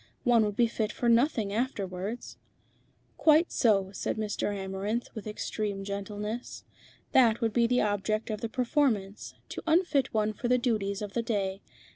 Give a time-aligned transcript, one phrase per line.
[0.23, 2.39] "One would be fit for nothing afterwards."
[3.17, 4.51] "Quite so," said Mr.
[4.51, 6.63] Amarinth, with extreme gentleness.
[7.11, 11.13] "That would be the object of the performance, to unfit one for the duties of
[11.13, 11.61] the day.